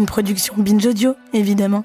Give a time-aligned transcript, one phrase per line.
[0.00, 1.84] Une production Binge Audio, évidemment.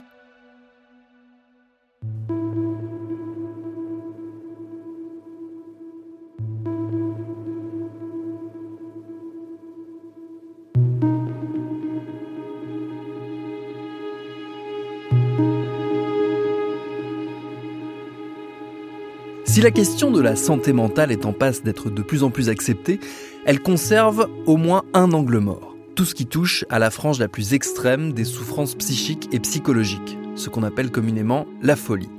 [19.43, 22.47] Si la question de la santé mentale est en passe d'être de plus en plus
[22.47, 23.01] acceptée,
[23.45, 25.74] elle conserve au moins un angle mort.
[25.95, 30.17] Tout ce qui touche à la frange la plus extrême des souffrances psychiques et psychologiques,
[30.35, 32.09] ce qu'on appelle communément la folie.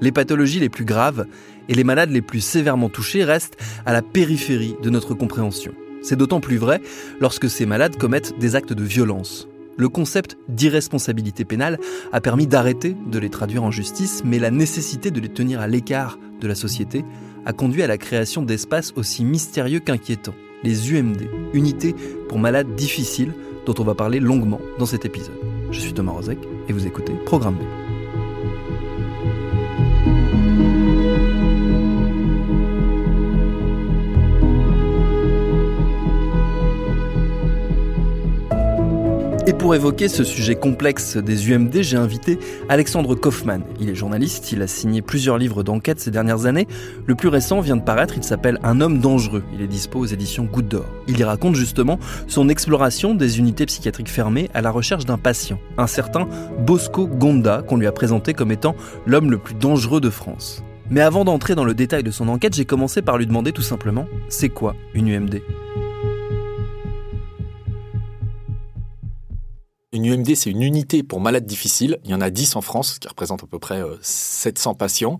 [0.00, 1.26] Les pathologies les plus graves
[1.68, 5.72] et les malades les plus sévèrement touchés restent à la périphérie de notre compréhension.
[6.00, 6.80] C'est d'autant plus vrai
[7.18, 11.80] lorsque ces malades commettent des actes de violence, le concept d'irresponsabilité pénale
[12.12, 15.66] a permis d'arrêter de les traduire en justice, mais la nécessité de les tenir à
[15.66, 17.04] l'écart de la société
[17.46, 21.94] a conduit à la création d'espaces aussi mystérieux qu'inquiétants, les UMD, unités
[22.28, 23.32] pour malades difficiles,
[23.66, 25.38] dont on va parler longuement dans cet épisode.
[25.70, 27.83] Je suis Thomas Rozek et vous écoutez Programme B.
[39.46, 42.38] Et pour évoquer ce sujet complexe des UMD, j'ai invité
[42.70, 43.62] Alexandre Kaufmann.
[43.78, 46.66] Il est journaliste, il a signé plusieurs livres d'enquête ces dernières années.
[47.04, 49.44] Le plus récent vient de paraître, il s'appelle Un homme dangereux.
[49.52, 50.86] Il est dispo aux éditions Goutte d'Or.
[51.08, 55.58] Il y raconte justement son exploration des unités psychiatriques fermées à la recherche d'un patient,
[55.76, 56.26] un certain
[56.60, 58.74] Bosco Gonda, qu'on lui a présenté comme étant
[59.04, 60.64] l'homme le plus dangereux de France.
[60.88, 63.62] Mais avant d'entrer dans le détail de son enquête, j'ai commencé par lui demander tout
[63.62, 65.42] simplement, c'est quoi une UMD
[70.04, 71.98] Une UMD, c'est une unité pour malades difficiles.
[72.04, 75.16] Il y en a 10 en France, ce qui représente à peu près 700 patients.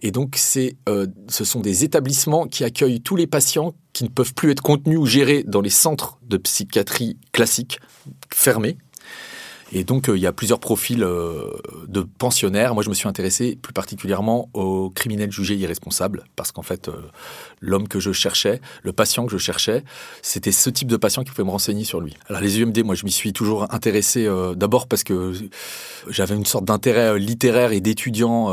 [0.00, 4.08] Et donc, c'est, euh, ce sont des établissements qui accueillent tous les patients qui ne
[4.08, 7.78] peuvent plus être contenus ou gérés dans les centres de psychiatrie classiques
[8.32, 8.78] fermés.
[9.74, 11.50] Et donc, euh, il y a plusieurs profils euh,
[11.88, 12.74] de pensionnaires.
[12.74, 16.92] Moi, je me suis intéressé plus particulièrement aux criminels jugés irresponsables, parce qu'en fait, euh,
[17.60, 19.82] l'homme que je cherchais, le patient que je cherchais,
[20.20, 22.14] c'était ce type de patient qui pouvait me renseigner sur lui.
[22.28, 25.32] Alors, les UMD, moi, je m'y suis toujours intéressé d'abord parce que
[26.08, 28.48] j'avais une sorte d'intérêt littéraire et d'étudiant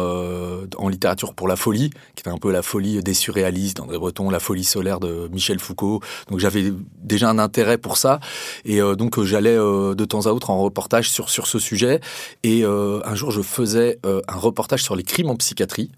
[0.77, 4.29] en littérature pour la folie, qui était un peu la folie des surréalistes d'André Breton,
[4.29, 6.01] la folie solaire de Michel Foucault.
[6.29, 8.19] Donc, j'avais déjà un intérêt pour ça.
[8.65, 11.99] Et donc, j'allais de temps à autre en reportage sur, sur ce sujet.
[12.43, 15.91] Et euh, un jour, je faisais euh, un reportage sur les crimes en psychiatrie.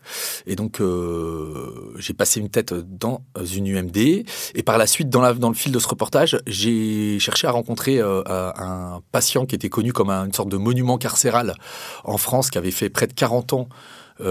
[0.45, 3.23] Et donc, euh, j'ai passé une tête dans
[3.53, 3.97] une UMD.
[3.97, 7.51] Et par la suite, dans, la, dans le fil de ce reportage, j'ai cherché à
[7.51, 11.55] rencontrer un patient qui était connu comme une sorte de monument carcéral
[12.03, 13.69] en France, qui avait fait près de 40 ans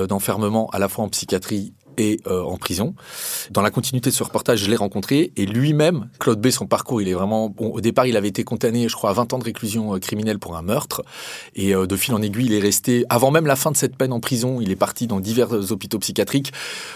[0.08, 2.94] d'enfermement à la fois en psychiatrie et euh, en prison.
[3.50, 7.02] Dans la continuité de ce reportage, je l'ai rencontré et lui-même, Claude B, son parcours,
[7.02, 7.70] il est vraiment bon.
[7.70, 10.38] Au départ, il avait été condamné, je crois, à 20 ans de réclusion euh, criminelle
[10.38, 11.02] pour un meurtre
[11.54, 13.96] et euh, de fil en aiguille, il est resté avant même la fin de cette
[13.96, 14.60] peine en prison.
[14.60, 16.52] Il est parti dans divers hôpitaux psychiatriques.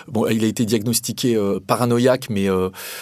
[0.09, 2.49] Bon, il a été diagnostiqué paranoïaque, mais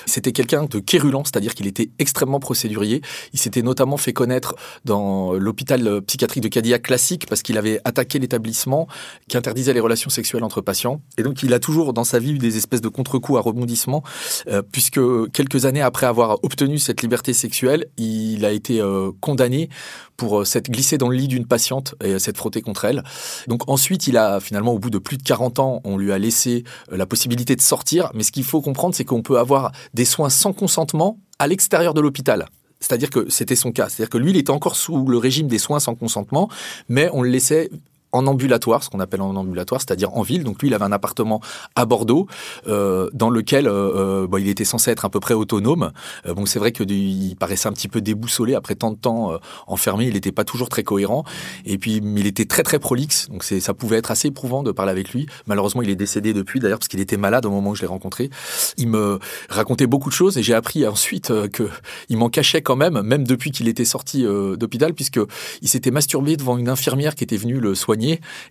[0.06, 3.02] c'était quelqu'un de quérulant, c'est-à-dire qu'il était extrêmement procédurier.
[3.32, 4.54] Il s'était notamment fait connaître
[4.84, 8.86] dans l'hôpital psychiatrique de Cadillac classique parce qu'il avait attaqué l'établissement
[9.28, 11.00] qui interdisait les relations sexuelles entre patients.
[11.18, 14.04] Et donc, il a toujours dans sa vie eu des espèces de contre-coups à rebondissement,
[14.46, 15.00] euh, puisque
[15.32, 19.68] quelques années après avoir obtenu cette liberté sexuelle, il a été euh, condamné
[20.16, 23.02] pour euh, s'être glissé dans le lit d'une patiente et s'être frotté contre elle.
[23.48, 26.18] Donc ensuite, il a finalement, au bout de plus de 40 ans, on lui a
[26.18, 28.10] laissé la possibilité de sortir.
[28.14, 31.94] Mais ce qu'il faut comprendre, c'est qu'on peut avoir des soins sans consentement à l'extérieur
[31.94, 32.46] de l'hôpital.
[32.82, 33.88] C'est-à-dire que c'était son cas.
[33.88, 36.48] C'est-à-dire que lui, il était encore sous le régime des soins sans consentement,
[36.88, 37.70] mais on le laissait
[38.12, 40.44] en ambulatoire, ce qu'on appelle en ambulatoire, c'est-à-dire en ville.
[40.44, 41.40] Donc lui, il avait un appartement
[41.74, 42.26] à Bordeaux
[42.68, 45.92] euh, dans lequel euh, euh bon, il était censé être à peu près autonome.
[46.26, 49.32] Euh, bon, c'est vrai que il paraissait un petit peu déboussolé après tant de temps
[49.32, 50.06] euh, enfermé.
[50.06, 51.24] Il n'était pas toujours très cohérent.
[51.64, 53.28] Et puis, il était très très prolixe.
[53.30, 55.26] Donc ça pouvait être assez éprouvant de parler avec lui.
[55.46, 57.86] Malheureusement, il est décédé depuis d'ailleurs parce qu'il était malade au moment où je l'ai
[57.86, 58.28] rencontré.
[58.76, 59.18] Il me
[59.48, 61.68] racontait beaucoup de choses et j'ai appris ensuite que
[62.08, 65.20] il m'en cachait quand même, même depuis qu'il était sorti d'hôpital, puisque
[65.62, 68.01] il s'était masturbé devant une infirmière qui était venue le soigner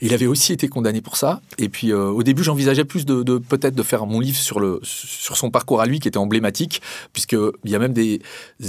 [0.01, 1.41] Il avait aussi été condamné pour ça.
[1.57, 5.37] Et puis au début, j'envisageais plus de, peut-être de faire mon livre sur le sur
[5.37, 6.81] son parcours à lui qui était emblématique,
[7.13, 7.33] puisque
[7.63, 8.21] il y a même des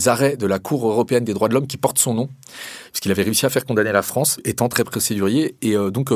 [0.06, 2.28] arrêts de la Cour européenne des droits de l'homme qui portent son nom,
[2.92, 5.56] puisqu'il avait réussi à faire condamner la France, étant très procédurier.
[5.62, 6.10] Et donc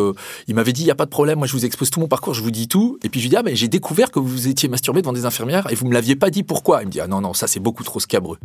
[0.49, 2.09] il m'avait dit il y a pas de problème, moi je vous expose tout mon
[2.09, 2.99] parcours, je vous dis tout.
[3.03, 5.25] Et puis je lui dis ah mais j'ai découvert que vous étiez masturbé devant des
[5.25, 6.83] infirmières et vous me l'aviez pas dit pourquoi?
[6.83, 8.39] Il me dit ah non non ça c'est beaucoup trop scabreux.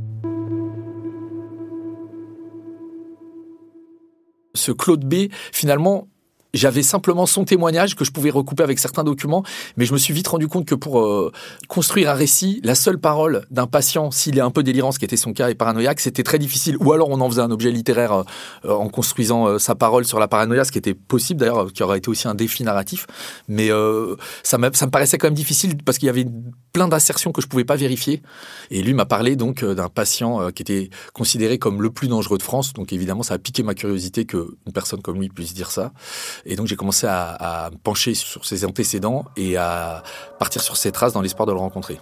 [4.53, 6.09] Ce Claude B, finalement,
[6.53, 9.43] j'avais simplement son témoignage que je pouvais recouper avec certains documents,
[9.77, 11.31] mais je me suis vite rendu compte que pour euh,
[11.67, 15.05] construire un récit, la seule parole d'un patient, s'il est un peu délirant, ce qui
[15.05, 16.77] était son cas, et paranoïaque, c'était très difficile.
[16.79, 18.23] Ou alors on en faisait un objet littéraire euh,
[18.65, 21.99] euh, en construisant sa parole sur la paranoïa, ce qui était possible d'ailleurs, qui aurait
[21.99, 23.07] été aussi un défi narratif.
[23.47, 23.69] Mais
[24.43, 26.25] ça, ça me paraissait quand même difficile parce qu'il y avait
[26.73, 28.21] plein d'assertions que je pouvais pas vérifier.
[28.69, 32.43] Et lui m'a parlé donc d'un patient qui était considéré comme le plus dangereux de
[32.43, 32.73] France.
[32.73, 35.91] Donc évidemment, ça a piqué ma curiosité qu'une personne comme lui puisse dire ça.
[36.45, 40.03] Et donc j'ai commencé à, me pencher sur ses antécédents et à
[40.39, 41.99] partir sur ses traces dans l'espoir de le rencontrer.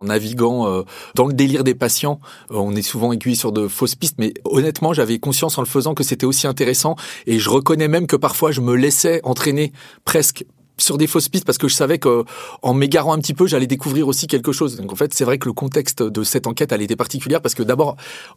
[0.00, 0.82] En naviguant euh,
[1.16, 2.20] dans le délire des patients,
[2.52, 5.66] euh, on est souvent aiguillé sur de fausses pistes, mais honnêtement, j'avais conscience en le
[5.66, 6.94] faisant que c'était aussi intéressant,
[7.26, 9.72] et je reconnais même que parfois je me laissais entraîner
[10.04, 10.44] presque
[10.78, 12.24] sur des fausses pistes parce que je savais que
[12.62, 14.76] en m'égarant un petit peu, j'allais découvrir aussi quelque chose.
[14.76, 17.54] Donc en fait, c'est vrai que le contexte de cette enquête, elle était particulière parce
[17.54, 17.96] que d'abord,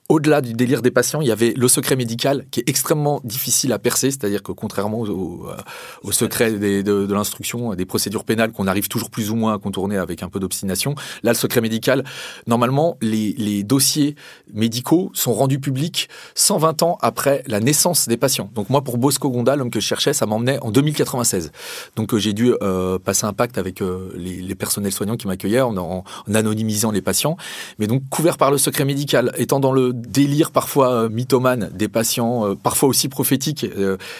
[0.10, 3.74] au-delà du délire des patients, il y avait le secret médical qui est extrêmement difficile
[3.74, 8.88] à percer, c'est-à-dire que contrairement au, euh, secret de, l'instruction, des procédures pénales qu'on arrive
[8.88, 12.04] toujours plus ou moins à contourner avec un peu d'obstination, là, le secret médical,
[12.48, 14.16] normalement, les, les dossiers
[14.54, 18.50] médicaux sont rendus publics 120 ans après la naissance des patients.
[18.54, 21.52] Donc moi, pour Bosco Gonda, l'homme que je cherchais, ça m'emmenait en 2096.
[21.96, 26.04] Donc j'ai dû euh, passer un pacte avec euh, les, personnels soignants qui m'accueillaient en,
[26.33, 27.38] anonymisant les patients.
[27.80, 31.88] Mais donc couvert par le secret médical, étant dans le délire parfois euh, mythomane des
[31.88, 33.66] patients, parfois aussi prophétique,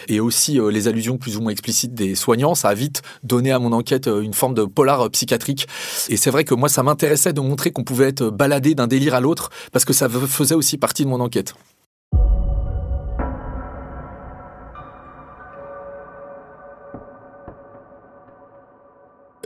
[0.08, 3.58] et aussi les allusions plus ou moins explicites des soignants, ça a vite donné à
[3.58, 5.66] mon enquête une forme de polar psychiatrique.
[6.08, 9.14] Et c'est vrai que moi, ça m'intéressait de montrer qu'on pouvait être baladé d'un délire
[9.14, 11.54] à l'autre, parce que ça faisait aussi partie de mon enquête.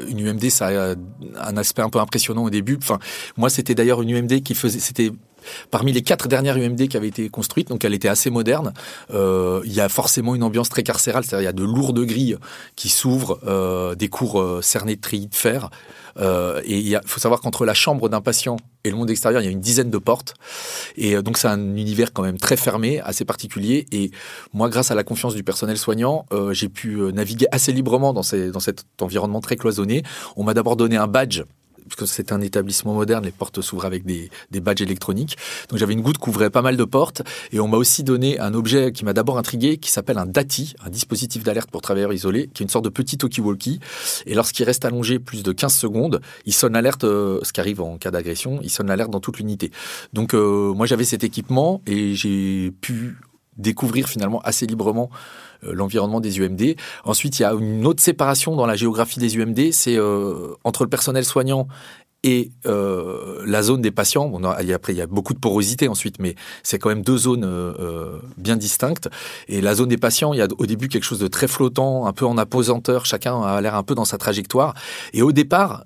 [0.08, 0.94] Une UMD, ça a
[1.40, 2.76] un aspect un peu impressionnant au début.
[2.80, 2.98] Enfin,
[3.36, 5.10] moi, c'était d'ailleurs une UMD qui faisait, c'était
[5.70, 8.72] parmi les quatre dernières UMD qui avaient été construites, donc elle était assez moderne.
[9.12, 12.04] Euh, il y a forcément une ambiance très carcérale, c'est-à-dire il y a de lourdes
[12.04, 12.36] grilles
[12.74, 15.70] qui s'ouvrent, euh, des cours euh, cernés de treillis de fer.
[16.18, 19.44] Euh, et il faut savoir qu'entre la chambre d'un patient et le monde extérieur, il
[19.44, 20.34] y a une dizaine de portes.
[20.96, 23.86] Et euh, donc c'est un univers quand même très fermé, assez particulier.
[23.92, 24.10] Et
[24.52, 28.22] moi, grâce à la confiance du personnel soignant, euh, j'ai pu naviguer assez librement dans,
[28.22, 30.02] ces, dans cet environnement très cloisonné.
[30.36, 31.42] On m'a d'abord donné un badge
[31.88, 34.30] puisque c'est un établissement moderne, les portes s'ouvrent avec des,
[34.60, 35.36] badges électroniques.
[35.68, 37.22] Donc j'avais une goutte qui couvrait pas mal de portes.
[37.52, 40.74] Et on m'a aussi donné un objet qui m'a d'abord intrigué, qui s'appelle un DATI,
[40.84, 43.80] un dispositif d'alerte pour travailleurs isolés, qui est une sorte de petit talkie-walkie.
[44.26, 47.80] Et lorsqu'il reste allongé plus de 15 secondes, il sonne l'alerte, euh, ce qui arrive
[47.80, 49.70] en cas d'agression, il sonne l'alerte dans toute l'unité.
[50.12, 53.16] Donc euh, moi j'avais cet équipement et j'ai pu
[53.56, 55.10] découvrir finalement assez librement
[55.64, 56.76] euh, l'environnement des UMD.
[57.04, 60.84] Ensuite, il y a une autre séparation dans la géographie des UMD, c'est euh, entre
[60.84, 61.68] le personnel soignant
[62.26, 64.28] et euh, la zone des patients.
[64.28, 66.34] Bon, après, il y a beaucoup de porosité ensuite, mais
[66.64, 69.08] c'est quand même deux zones euh, euh, bien distinctes.
[69.46, 72.04] Et la zone des patients, il y a au début quelque chose de très flottant,
[72.06, 73.06] un peu en apesanteur.
[73.06, 74.74] Chacun a l'air un peu dans sa trajectoire.
[75.12, 75.84] Et au départ,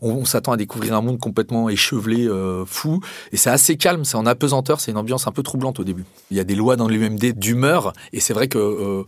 [0.00, 2.28] on, s'attend à découvrir un monde complètement échevelé,
[2.66, 3.00] fou.
[3.32, 6.04] Et c'est assez calme, c'est en apesanteur, c'est une ambiance un peu troublante au début.
[6.30, 7.92] Il y a des lois dans l'UMD d'humeur.
[8.12, 9.04] Et c'est vrai que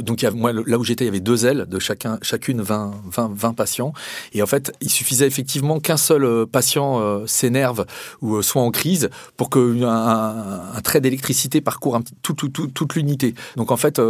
[0.00, 3.52] donc là où j'étais, il y avait deux ailes de chacun, chacune 20, 20, 20
[3.54, 3.94] patients.
[4.34, 7.86] Et en fait, il suffisait effectivement qu'un seul euh, patient euh, s'énerve
[8.22, 13.34] ou euh, soit en crise pour qu'un un, trait d'électricité parcourt toute l'unité.
[13.56, 14.00] Donc en fait,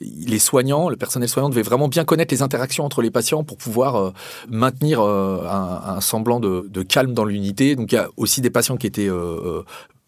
[0.00, 3.58] les soignants, le personnel soignant devait vraiment bien connaître les interactions entre les patients pour
[3.58, 4.12] pouvoir
[4.48, 7.76] maintenir un, semblant de, calme dans l'unité.
[7.76, 9.10] Donc il y a aussi des patients qui étaient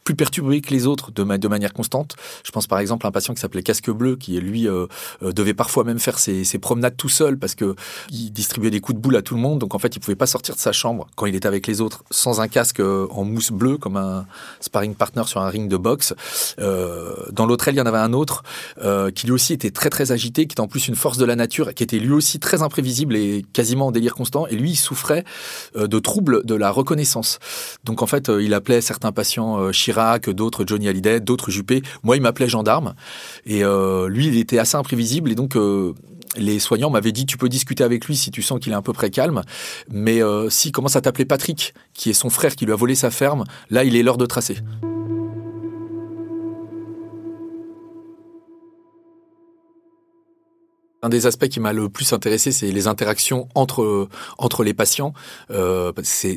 [0.05, 2.17] plus perturbé que les autres de, de manière constante.
[2.45, 4.87] Je pense par exemple à un patient qui s'appelait Casque Bleu, qui lui euh,
[5.23, 7.75] euh, devait parfois même faire ses, ses, promenades tout seul parce que
[8.11, 9.59] il distribuait des coups de boule à tout le monde.
[9.59, 11.81] Donc en fait, il pouvait pas sortir de sa chambre quand il était avec les
[11.81, 14.27] autres sans un casque euh, en mousse bleue comme un
[14.61, 16.15] sparring partner sur un ring de boxe.
[16.59, 18.43] Euh, dans l'autre aile, il y en avait un autre
[18.83, 21.25] euh, qui lui aussi était très très agité, qui était en plus une force de
[21.25, 24.47] la nature, qui était lui aussi très imprévisible et quasiment en délire constant.
[24.47, 25.25] Et lui, il souffrait
[25.75, 27.39] de troubles de la reconnaissance.
[27.85, 29.73] Donc en fait, il appelait certains patients
[30.21, 31.83] que d'autres Johnny Hallyday, d'autres Juppé.
[32.03, 32.95] Moi, il m'appelait gendarme.
[33.47, 35.31] Et euh, lui, il était assez imprévisible.
[35.31, 35.95] Et donc, euh,
[36.37, 38.83] les soignants m'avaient dit tu peux discuter avec lui si tu sens qu'il est un
[38.83, 39.43] peu près calme,
[39.89, 42.95] mais euh, s'il commence à t'appeler Patrick, qui est son frère qui lui a volé
[42.95, 44.59] sa ferme, là il est l'heure de tracer.
[51.03, 54.09] Un des aspects qui m'a le plus intéressé, c'est les interactions entre
[54.39, 55.13] entre les patients.
[55.51, 56.37] Euh, c'est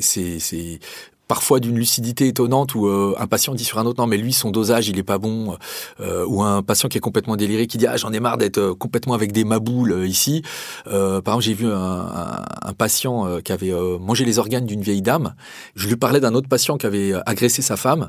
[1.28, 4.32] parfois d'une lucidité étonnante où euh, un patient dit sur un autre non mais lui
[4.32, 5.56] son dosage il est pas bon
[6.00, 8.58] euh, ou un patient qui est complètement déliré qui dit ah j'en ai marre d'être
[8.58, 10.42] euh, complètement avec des maboules ici.
[10.86, 15.34] Par exemple j'ai vu un, un, patient qui avait mangé les organes d'une vieille dame.
[15.74, 18.08] Je lui parlais d'un autre patient qui avait agressé sa femme.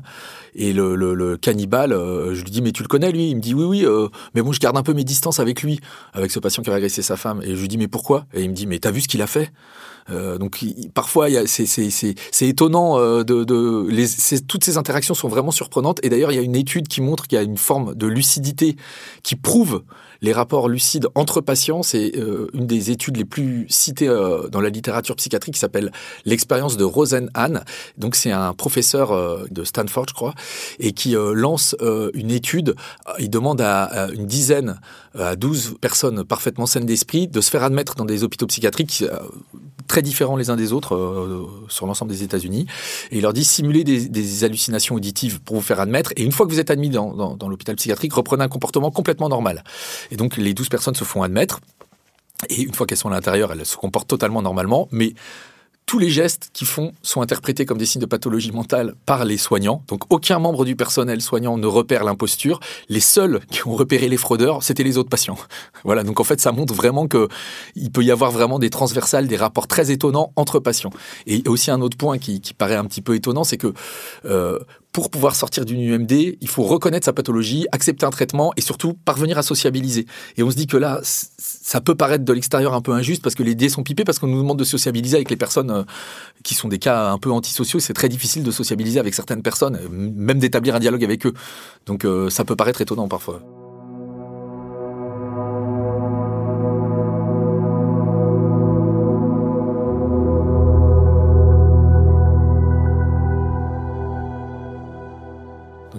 [0.54, 3.30] Et le, le, le cannibale je lui dis mais tu le connais lui?
[3.30, 3.86] Il me dit oui oui
[4.34, 5.80] mais bon je garde un peu mes distances avec lui
[6.14, 7.42] avec ce patient qui avait agressé sa femme.
[7.42, 8.24] Et je lui dis mais pourquoi?
[8.32, 9.52] Et il me dit mais t'as vu ce qu'il a fait?
[10.08, 10.64] Euh, donc
[10.94, 16.00] parfois, c'est étonnant euh, de, toutes ces interactions sont vraiment surprenantes.
[16.02, 18.06] Et d'ailleurs, il y a une étude qui montre qu'il y a une forme de
[18.06, 18.76] lucidité
[19.22, 19.82] qui prouve
[20.22, 21.82] les rapports lucides entre patients.
[21.82, 25.92] C'est euh, une des études les plus citées euh, dans la littérature psychiatrique qui s'appelle
[26.24, 27.60] l'expérience de Rosenhan.
[27.98, 30.34] Donc c'est un professeur euh, de Stanford, je crois,
[30.78, 31.76] et qui lance
[32.14, 32.74] une étude.
[33.18, 34.80] Il demande à, une dizaine,
[35.18, 39.04] à 12 personnes parfaitement saines d'esprit de se faire admettre dans des hôpitaux psychiatriques
[39.86, 42.66] très différents les uns des autres sur l'ensemble des États-Unis.
[43.10, 46.12] Et il leur dit simulez des, hallucinations auditives pour vous faire admettre.
[46.16, 49.64] Et une fois que vous êtes admis dans l'hôpital psychiatrique, reprenez un comportement complètement normal.
[50.10, 51.60] Et donc les 12 personnes se font admettre.
[52.48, 55.14] Et une fois qu'elles sont à l'intérieur, elles se comportent totalement normalement, mais
[55.90, 59.36] tous les gestes qui font sont interprétés comme des signes de pathologie mentale par les
[59.36, 59.82] soignants.
[59.88, 62.60] Donc aucun membre du personnel soignant ne repère l'imposture.
[62.88, 65.36] Les seuls qui ont repéré les fraudeurs, c'était les autres patients.
[65.84, 67.26] Voilà, donc en fait ça montre vraiment que
[67.74, 70.90] il peut y avoir vraiment des transversales, des rapports très étonnants entre patients.
[71.26, 73.72] Et aussi un autre point qui, qui paraît un petit peu étonnant, c'est que
[74.26, 74.60] euh,
[74.92, 78.94] pour pouvoir sortir d'une UMD, il faut reconnaître sa pathologie, accepter un traitement et surtout
[78.94, 80.06] parvenir à sociabiliser.
[80.36, 83.34] Et on se dit que là, ça peut paraître de l'extérieur un peu injuste parce
[83.34, 85.82] que les dés sont pipés, parce qu'on nous demande de sociabiliser avec les personnes euh,
[86.42, 87.78] qui sont des cas un peu antisociaux.
[87.78, 91.34] C'est très difficile de sociabiliser avec certaines personnes, même d'établir un dialogue avec eux.
[91.86, 93.59] Donc euh, ça peut paraître étonnant parfois.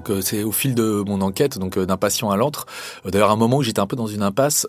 [0.09, 2.65] Euh, c'est au fil de mon enquête, donc euh, d'un patient à l'autre.
[3.05, 4.67] Euh, d'ailleurs, à un moment où j'étais un peu dans une impasse,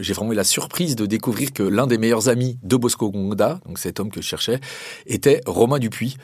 [0.00, 3.60] j'ai vraiment eu la surprise de découvrir que l'un des meilleurs amis de Bosco Gonda,
[3.66, 4.60] donc cet homme que je cherchais,
[5.06, 6.16] était Romain Dupuis.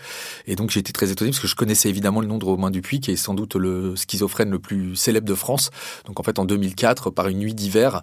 [0.47, 3.01] Et donc été très étonné parce que je connaissais évidemment le nom de Romain Dupuis,
[3.01, 5.71] qui est sans doute le schizophrène le plus célèbre de France.
[6.07, 8.03] Donc en fait, en 2004, par une nuit d'hiver,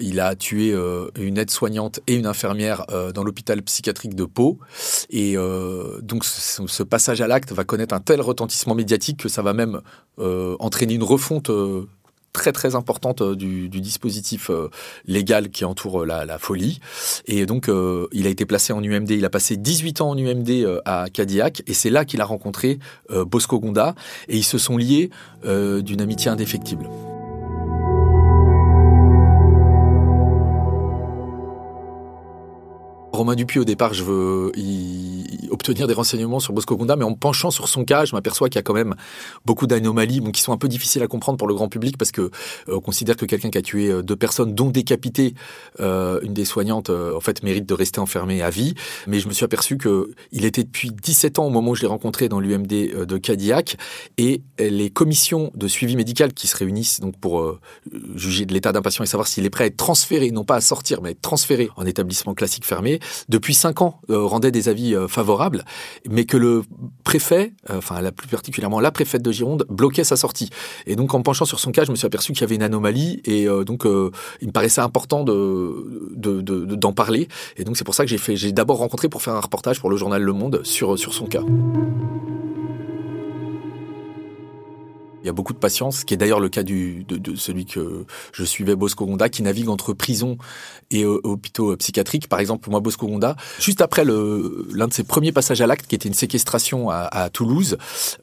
[0.00, 0.74] il a tué
[1.18, 4.58] une aide-soignante et une infirmière dans l'hôpital psychiatrique de Pau.
[5.10, 5.36] Et
[6.02, 9.67] donc ce passage à l'acte va connaître un tel retentissement médiatique que ça va même
[10.18, 11.86] euh, entraîner une refonte euh,
[12.32, 14.50] très très importante euh, du, dispositif
[15.06, 16.80] légal qui entoure la, folie.
[17.26, 17.70] Et donc,
[18.12, 19.10] il a été placé en UMD.
[19.10, 21.62] Il a passé 18 ans en UMD à Cadillac.
[21.66, 22.78] Et c'est là qu'il a rencontré
[23.10, 23.94] Bosco Gonda.
[24.28, 25.10] Et ils se sont liés
[25.44, 26.88] d'une amitié indéfectible.
[33.18, 34.52] Romain Dupuis, au départ, je veux
[35.58, 38.56] obtenir des renseignements sur Bosco Gonda, mais en penchant sur son cas, je m'aperçois qu'il
[38.56, 38.94] y a quand même
[39.44, 42.22] beaucoup d'anomalies qui sont un peu difficiles à comprendre pour le grand public parce que
[42.22, 42.30] euh,
[42.68, 45.34] on considère que quelqu'un qui a tué euh, deux personnes, dont décapité
[45.80, 48.74] euh, une des soignantes, en fait, mérite de rester enfermé à vie.
[49.06, 51.82] Mais je me suis aperçu que il était depuis 17 ans au moment où je
[51.82, 53.76] l'ai rencontré dans l'UMD de Cadillac
[54.16, 57.58] et les commissions de suivi médical qui se réunissent donc pour
[58.14, 60.56] juger de l'état d'un patient et savoir s'il est prêt à être transféré, non pas
[60.56, 64.68] à sortir, mais à être transféré en établissement classique fermé, depuis cinq ans, rendait des
[64.68, 65.08] avis euh,
[66.08, 66.62] mais que le
[67.04, 70.50] préfet, euh, enfin la plus particulièrement la préfète de Gironde, bloquait sa sortie.
[70.86, 72.62] Et donc en penchant sur son cas, je me suis aperçu qu'il y avait une
[72.62, 77.28] anomalie, et donc il me paraissait important de, d'en parler.
[77.56, 79.90] Et donc c'est pour ça que j'ai j'ai d'abord rencontré pour faire un reportage pour
[79.90, 81.42] le journal Le Monde sur, sur son cas.
[85.28, 87.66] Y a beaucoup de patience, ce qui est d'ailleurs le cas du, de, de, celui
[87.66, 90.38] que je suivais, Bosco Gonda, qui navigue entre prison
[90.90, 92.28] et euh, hôpitaux psychiatriques.
[92.28, 95.94] Par exemple, moi, Bosco Gonda, juste après l'un de ses premiers passages à l'acte, qui
[95.94, 97.76] était une séquestration à, à Toulouse,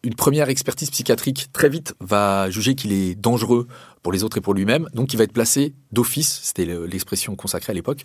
[0.04, 3.68] une première expertise psychiatrique très vite va juger qu'il est dangereux
[4.06, 4.88] pour les autres et pour lui-même.
[4.94, 8.04] Donc, il va être placé d'office, c'était l'expression consacrée à l'époque,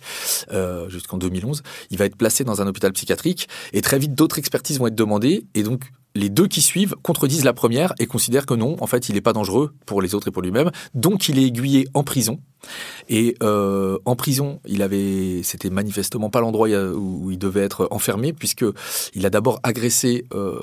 [0.51, 1.61] euh, jusqu'en 2011.
[1.91, 4.95] Il va être placé dans un hôpital psychiatrique et très vite, d'autres expertises vont être
[4.95, 5.45] demandées.
[5.53, 9.09] Et donc, les deux qui suivent contredisent la première et considèrent que non, en fait,
[9.09, 10.71] il n'est pas dangereux pour les autres et pour lui-même.
[10.93, 12.39] Donc, il est aiguillé en prison.
[13.09, 18.33] Et euh, en prison, il avait, c'était manifestement pas l'endroit où il devait être enfermé,
[18.33, 18.65] puisque
[19.15, 20.59] il a d'abord agressé euh,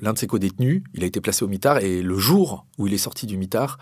[0.00, 0.82] l'un de ses co-détenus.
[0.94, 3.78] Il a été placé au mitard et le jour où il est sorti du mitard,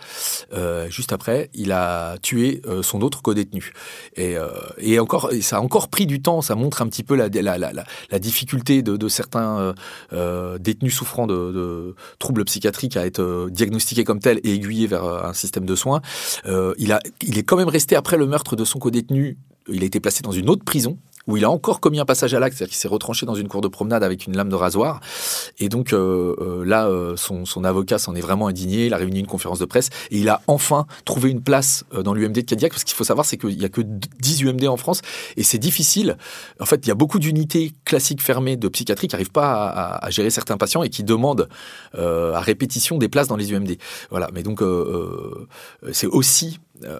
[0.52, 3.72] euh, juste après, il a tué euh, son autre co-détenu.
[4.16, 4.48] Et, euh,
[4.78, 6.42] et encore, ça a encore pris du temps.
[6.42, 7.72] Ça montre un petit peu la, la, la,
[8.10, 9.74] la difficulté de, de certains
[10.12, 15.34] euh, détenus souffrant de, troubles psychiatriques à être diagnostiqués comme tels et aiguillés vers un
[15.34, 16.00] système de soins.
[16.46, 19.38] il a, il est quand même resté après le meurtre de son co-détenu.
[19.68, 20.98] Il a été placé dans une autre prison
[21.30, 23.48] où il a encore commis un passage à l'acte, c'est-à-dire qu'il s'est retranché dans une
[23.48, 25.00] cour de promenade avec une lame de rasoir.
[25.58, 29.20] Et donc euh, euh, là, euh, son, avocat s'en est vraiment indigné, il a réuni
[29.20, 32.72] une conférence de presse et il a enfin trouvé une place dans l'UMD de Cadillac,
[32.72, 35.02] parce qu'il faut savoir, c'est qu'il n'y a que 10 UMD en France
[35.36, 36.16] et c'est difficile.
[36.58, 40.10] En fait, il y a beaucoup d'unités classiques fermées de psychiatrie qui n'arrivent pas à,
[40.10, 41.48] gérer certains patients et qui demandent
[41.94, 43.76] à répétition des places dans les UMD.
[44.10, 44.62] Voilà, mais donc
[45.92, 46.98] c'est aussi euh,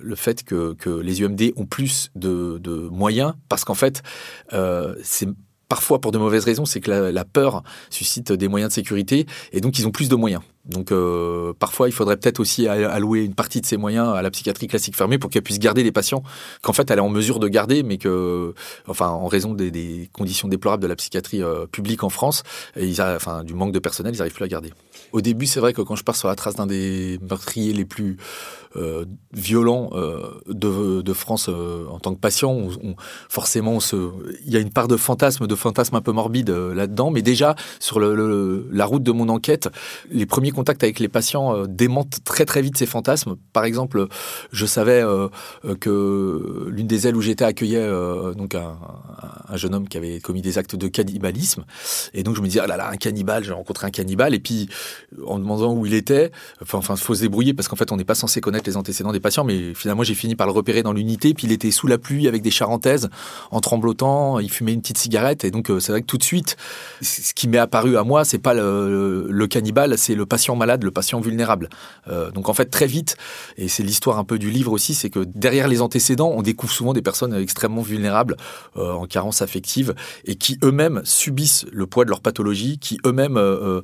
[0.00, 4.02] le fait que, les UMD ont plus de, moyens, parce qu'en fait,
[4.52, 5.28] euh, c'est
[5.68, 9.60] parfois pour de mauvaises raisons, c'est que la, peur suscite des moyens de sécurité, et
[9.60, 10.42] donc ils ont plus de moyens.
[10.64, 14.30] Donc euh, parfois, il faudrait peut-être aussi allouer une partie de ces moyens à la
[14.30, 16.22] psychiatrie classique fermée pour qu'elle puisse garder des patients
[16.62, 18.54] qu'en fait elle est en mesure de garder, mais que,
[18.86, 22.44] enfin, en raison des, conditions déplorables de la psychiatrie euh, publique en France,
[22.76, 24.72] a, du manque de personnel, ils n'arrivent plus à garder.
[25.12, 27.84] Au début, c'est vrai que quand je pars sur la trace d'un des meurtriers les
[27.84, 28.16] plus
[28.76, 29.90] euh, violents
[30.46, 32.94] de, France en tant que patient, on,
[33.28, 33.78] forcément,
[34.46, 37.10] il y a une part de fantasme, de fantasme un peu morbide là-dedans.
[37.10, 39.68] Mais déjà, sur la route de mon enquête,
[40.10, 43.36] les premiers contacts avec les patients euh, démentent très très vite ces fantasmes.
[43.52, 44.06] Par exemple,
[44.52, 45.28] je savais euh,
[45.80, 47.88] que l'une des ailes où j'étais accueillait
[48.36, 48.76] donc un,
[49.48, 51.64] un, jeune homme qui avait commis des actes de cannibalisme.
[52.14, 54.34] Et donc je me disais, ah là là, un cannibale, j'ai rencontré un cannibale.
[54.34, 54.68] Et puis,
[55.26, 56.32] en demandant où il était,
[56.62, 59.12] enfin, enfin, faut se débrouiller parce qu'en fait, on n'est pas censé connaître les antécédents
[59.12, 61.34] des patients, mais finalement, j'ai fini par le repérer dans l'unité.
[61.34, 63.08] Puis il était sous la pluie avec des charentaises,
[63.50, 65.44] en tremblotant, il fumait une petite cigarette.
[65.44, 66.56] Et donc, c'est vrai que tout de suite,
[67.00, 70.82] ce qui m'est apparu à moi, c'est pas le, le cannibale, c'est le patient malade,
[70.84, 71.68] le patient vulnérable.
[72.08, 73.16] Euh, donc en fait, très vite,
[73.56, 76.72] et c'est l'histoire un peu du livre aussi, c'est que derrière les antécédents, on découvre
[76.72, 78.36] souvent des personnes extrêmement vulnérables,
[78.76, 79.94] euh, en carence affective,
[80.24, 83.80] et qui eux-mêmes subissent le poids de leur pathologie, qui eux-mêmes euh,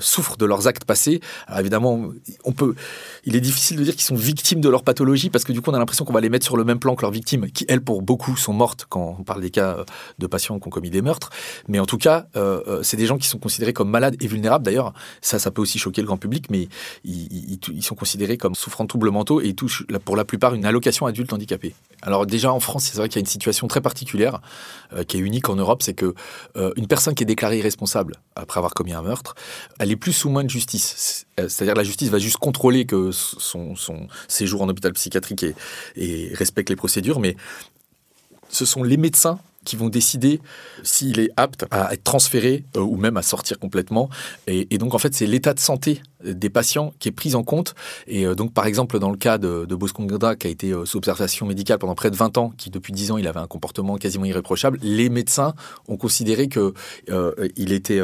[0.00, 1.20] souffrent de leurs actes passés.
[1.46, 2.10] Alors évidemment,
[2.44, 2.74] on peut,
[3.24, 5.70] il est difficile de dire qu'ils sont victimes de leur pathologie, parce que du coup,
[5.70, 7.64] on a l'impression qu'on va les mettre sur le même plan que leurs victimes, qui
[7.68, 9.84] elles, pour beaucoup, sont mortes quand on parle des cas
[10.18, 11.30] de patients qui ont commis des meurtres.
[11.68, 12.26] Mais en tout cas,
[12.82, 14.64] c'est des gens qui sont considérés comme malades et vulnérables.
[14.64, 16.68] D'ailleurs, ça, ça peut aussi choquer le grand public, mais
[17.04, 20.64] ils, sont considérés comme souffrant de troubles mentaux et ils touchent pour la plupart une
[20.64, 21.74] allocation adulte handicapé.
[22.02, 24.40] Alors déjà en France, c'est vrai qu'il y a une situation très particulière
[24.92, 26.14] euh, qui est unique en Europe, c'est que
[26.56, 29.34] euh, une personne qui est déclarée irresponsable après avoir commis un meurtre,
[29.78, 31.26] elle est plus sous main de justice.
[31.36, 33.74] C'est-à-dire la justice va juste contrôler que son,
[34.28, 35.44] séjour en hôpital psychiatrique
[35.96, 37.36] et respecte les procédures, mais
[38.48, 40.40] ce sont les médecins qui vont décider
[40.82, 44.08] s'il est apte à être transféré euh, ou même à sortir complètement.
[44.46, 47.42] Et, et donc, en fait, c'est l'état de santé des patients qui est pris en
[47.42, 47.74] compte.
[48.06, 50.84] Et euh, donc, par exemple, dans le cas de, de Bosconda, qui a été euh,
[50.84, 53.46] sous observation médicale pendant près de 20 ans, qui depuis 10 ans, il avait un
[53.46, 55.54] comportement quasiment irréprochable, les médecins
[55.88, 56.74] ont considéré que
[57.10, 58.00] euh, il était,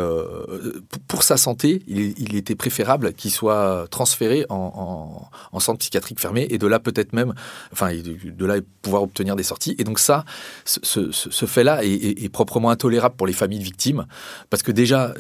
[1.08, 6.46] pour sa santé, il, était préférable qu'il soit transféré en, en, en, centre psychiatrique fermé
[6.50, 7.34] et de là peut-être même,
[7.72, 9.74] enfin, de là pouvoir obtenir des sorties.
[9.78, 10.24] Et donc ça,
[10.64, 14.06] ce, fait-là est, proprement intolérable pour les familles de victimes,
[14.50, 15.14] parce que déjà,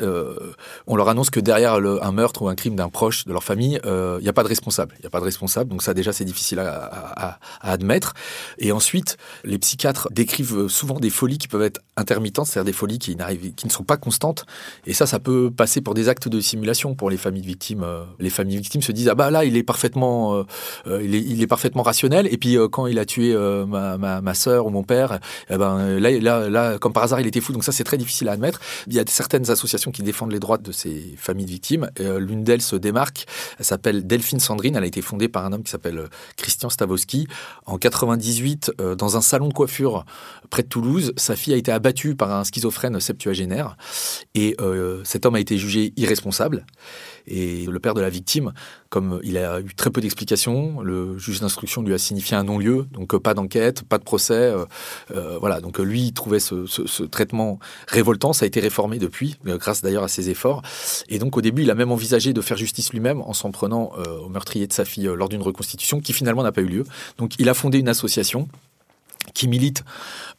[0.86, 3.80] on leur annonce que derrière un meurtre ou un crime d'un proche de leur famille,
[3.82, 4.94] il euh, n'y a pas de responsable.
[4.98, 8.14] Il n'y a pas de responsable, donc ça déjà c'est difficile à, admettre.
[8.58, 12.98] Et ensuite, les psychiatres décrivent souvent des folies qui peuvent être intermittentes, c'est-à-dire des folies
[12.98, 13.16] qui,
[13.56, 14.46] qui ne sont pas constantes.
[14.86, 17.86] Et ça, ça peut passer pour des actes de simulation pour les familles de victimes.
[18.18, 20.44] Les familles victimes se disent ah bah là il est parfaitement,
[20.86, 22.28] euh, il, est, parfaitement rationnel.
[22.30, 25.18] Et puis euh, quand il a tué euh, ma, ma, sœur ou mon père,
[25.50, 27.52] eh ben là, là, là comme par hasard il était fou.
[27.52, 28.60] Donc ça c'est très difficile à admettre.
[28.86, 31.90] Il y a certaines associations qui défendent les droits de ces familles de victimes.
[31.98, 33.26] L'une d'elles se démarque.
[33.58, 34.76] Elle s'appelle Delphine Sandrine.
[34.76, 37.26] Elle a été fondée par un homme qui s'appelle euh, Christian Stavosky.
[37.64, 40.04] En 98, euh, dans un salon de coiffure
[40.50, 43.76] près de Toulouse, sa fille a été abattue par un schizophrène septuagénaire.
[44.34, 46.66] Et euh, cet homme a été jugé irresponsable.
[47.26, 48.52] Et le père de la victime,
[48.88, 52.86] comme il a eu très peu d'explications, le juge d'instruction lui a signifié un non-lieu,
[52.92, 54.34] donc pas d'enquête, pas de procès.
[54.34, 54.64] Euh,
[55.14, 57.58] euh, voilà, donc lui, il trouvait ce, traitement
[57.88, 58.32] révoltant.
[58.32, 60.62] Ça a été réformé depuis, grâce d'ailleurs à ses efforts.
[61.08, 63.92] Et donc au début, il a même envisagé de faire justice lui-même en s'en prenant
[63.98, 66.84] euh, au meurtrier de sa fille lors d'une reconstitution qui finalement n'a pas eu lieu.
[67.18, 68.48] Donc il a fondé une association
[69.36, 69.84] qui milite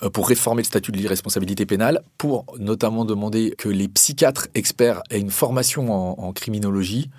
[0.02, 5.02] euh, pour réformer le statut de l'irresponsabilité pénale, pour notamment demander que les psychiatres experts
[5.12, 7.10] aient une formation en, criminologie.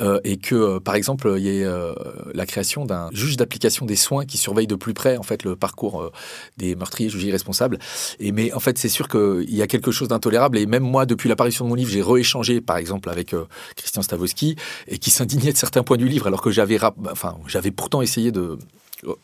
[0.00, 1.66] Euh, et que, euh, par exemple, il y ait
[2.32, 5.56] la création d'un juge d'application des soins qui surveille de plus près en fait le
[5.56, 6.10] parcours
[6.56, 7.78] des meurtriers jugés irresponsables.
[8.18, 10.56] Et mais en fait, c'est sûr qu'il y a quelque chose d'intolérable.
[10.56, 13.34] Et même moi, depuis l'apparition de mon livre, j'ai rééchangé, par exemple, avec
[13.76, 14.56] Christian Stavosky,
[14.88, 16.78] et qui s'indignait de certains points du livre, alors que j'avais,
[17.10, 18.58] enfin, j'avais pourtant essayé de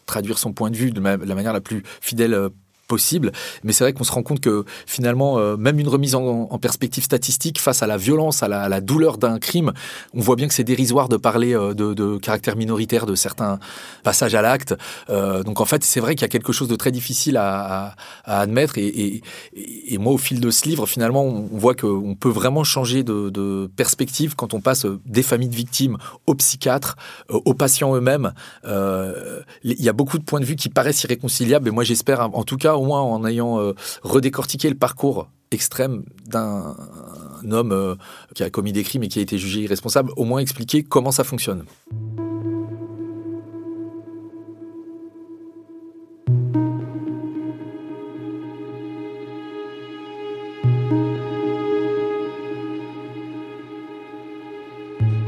[0.06, 2.48] traduire son point de vue de la manière la plus fidèle euh,
[2.86, 3.32] possible.
[3.64, 7.04] Mais c'est vrai qu'on se rend compte que finalement, euh, même une remise en, perspective
[7.04, 9.72] statistique face à la violence, à la, douleur d'un crime,
[10.14, 13.58] on voit bien que c'est dérisoire de parler euh, de, caractère minoritaire de certains
[14.02, 14.74] passages à l'acte.
[15.10, 17.94] Euh, donc en fait, c'est vrai qu'il y a quelque chose de très difficile à,
[18.24, 18.78] admettre.
[18.78, 19.22] Et,
[19.98, 23.68] moi, au fil de ce livre, finalement, on, voit qu'on peut vraiment changer de, de,
[23.76, 25.96] perspective quand on passe des familles de victimes
[26.26, 26.96] aux psychiatres,
[27.28, 28.32] aux patients eux-mêmes.
[28.64, 31.68] Il y a beaucoup de points de vue qui paraissent irréconciliables.
[31.68, 36.04] Et moi, j'espère, en tout cas, au moins en ayant euh, redécortiqué le parcours extrême
[36.26, 36.76] d'un
[37.50, 37.94] homme euh,
[38.34, 41.12] qui a commis des crimes et qui a été jugé irresponsable, au moins expliquer comment
[41.12, 41.64] ça fonctionne.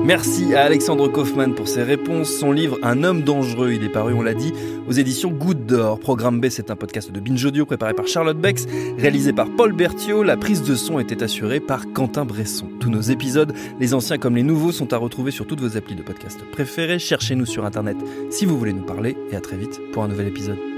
[0.09, 2.31] Merci à Alexandre Kaufmann pour ses réponses.
[2.31, 4.55] Son livre Un homme dangereux, il est paru, on l'a dit,
[4.89, 6.01] aux éditions Goutte d'Or.
[6.01, 8.65] Programme B, c'est un podcast de Binge Audio préparé par Charlotte Bex,
[8.97, 10.23] réalisé par Paul Berthiaud.
[10.23, 12.71] La prise de son était assurée par Quentin Bresson.
[12.81, 15.95] Tous nos épisodes, les anciens comme les nouveaux, sont à retrouver sur toutes vos applis
[15.95, 16.99] de podcast préférées.
[16.99, 17.99] Cherchez-nous sur Internet
[18.31, 19.15] si vous voulez nous parler.
[19.31, 20.78] Et à très vite pour un nouvel épisode.